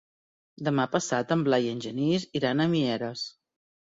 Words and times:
Demà 0.67 0.85
passat 0.93 1.33
en 1.35 1.43
Blai 1.49 1.67
i 1.69 1.75
en 1.75 1.83
Genís 1.85 2.27
iran 2.39 2.65
a 2.65 2.69
Mieres. 2.75 3.27